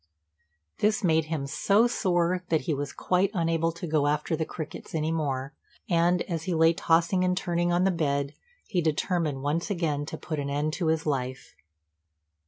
[0.79, 4.95] This made him so sore that he was quite unable to go after the crickets
[4.95, 5.53] any more,
[5.87, 8.33] and, as he lay tossing and turning on the bed,
[8.65, 11.55] he determined once again to put an end to his life.